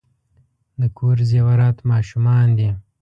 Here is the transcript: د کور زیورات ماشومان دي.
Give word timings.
د 0.79 0.81
کور 0.97 1.17
زیورات 1.29 1.77
ماشومان 1.91 2.47
دي. 2.57 2.69